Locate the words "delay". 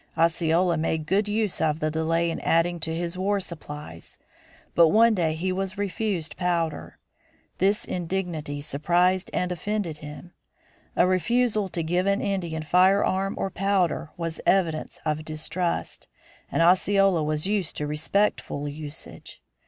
1.91-2.31